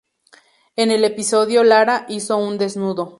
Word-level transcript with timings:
En 0.77 0.89
el 0.89 1.03
episodio 1.03 1.63
Lara 1.63 2.07
hizo 2.09 2.35
un 2.37 2.57
desnudo. 2.57 3.09